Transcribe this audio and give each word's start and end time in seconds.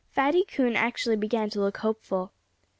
Fatty 0.09 0.43
Coon 0.45 0.75
actually 0.75 1.15
began 1.15 1.51
to 1.51 1.59
look 1.59 1.77
hopeful. 1.77 2.31